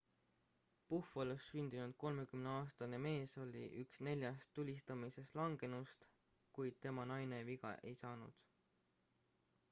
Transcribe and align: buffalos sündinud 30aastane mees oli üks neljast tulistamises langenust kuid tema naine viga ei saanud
buffalos 0.91 1.41
sündinud 1.47 1.91
30aastane 2.03 2.99
mees 3.05 3.35
oli 3.43 3.61
üks 3.81 3.99
neljast 4.07 4.49
tulistamises 4.59 5.29
langenust 5.41 6.07
kuid 6.59 6.79
tema 6.87 7.05
naine 7.11 7.43
viga 7.51 7.75
ei 7.91 7.93
saanud 8.01 8.41